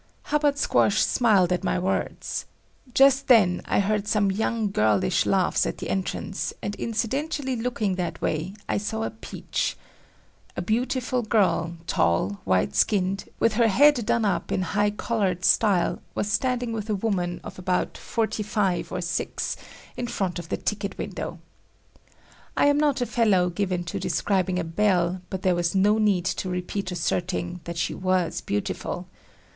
Hubbard 0.23 0.57
Squash 0.57 0.99
smiled 1.03 1.53
at 1.53 1.63
my 1.63 1.77
words. 1.77 2.47
Just 2.91 3.27
then 3.27 3.61
I 3.65 3.79
heard 3.79 4.07
some 4.07 4.31
young 4.31 4.71
girlish 4.71 5.27
laughs 5.27 5.67
at 5.67 5.77
the 5.77 5.91
entrance, 5.91 6.51
and 6.59 6.73
incidentally 6.77 7.55
looking 7.55 7.93
that 7.97 8.19
way, 8.19 8.55
I 8.67 8.79
saw 8.79 9.03
a 9.03 9.11
"peach." 9.11 9.77
A 10.57 10.61
beautiful 10.63 11.21
girl, 11.21 11.75
tall, 11.85 12.39
white 12.45 12.75
skinned, 12.75 13.25
with 13.39 13.53
her 13.53 13.67
head 13.67 14.03
done 14.07 14.25
up 14.25 14.51
in 14.51 14.63
"high 14.73 14.89
collared" 14.89 15.45
style, 15.45 16.01
was 16.15 16.31
standing 16.31 16.73
with 16.73 16.89
a 16.89 16.95
woman 16.95 17.39
of 17.43 17.59
about 17.59 17.95
forty 17.95 18.41
five 18.41 18.91
or 18.91 19.01
six, 19.01 19.55
in 19.95 20.07
front 20.07 20.39
of 20.39 20.49
the 20.49 20.57
ticket 20.57 20.97
window. 20.97 21.37
I 22.57 22.65
am 22.65 22.79
not 22.79 23.01
a 23.01 23.05
fellow 23.05 23.51
given 23.51 23.83
to 23.83 23.99
describing 23.99 24.57
a 24.57 24.63
belle, 24.63 25.21
but 25.29 25.43
there 25.43 25.53
was 25.53 25.75
no 25.75 25.99
need 25.99 26.25
to 26.25 26.49
repeat 26.49 26.91
asserting 26.91 27.59
that 27.65 27.77
she 27.77 27.93
was 27.93 28.41
beautiful. 28.41 29.07